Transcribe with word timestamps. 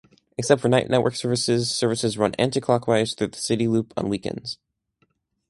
Except 0.35 0.59
for 0.59 0.67
night 0.67 0.89
network 0.89 1.13
services, 1.15 1.69
services 1.69 2.17
run 2.17 2.31
anticlockwise 2.39 3.15
through 3.15 3.27
the 3.27 3.37
City 3.37 3.67
Loop 3.67 3.93
on 3.95 4.09
weekends. 4.09 4.57